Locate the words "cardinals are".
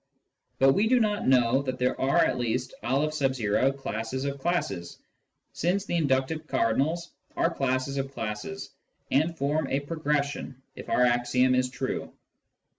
6.47-7.53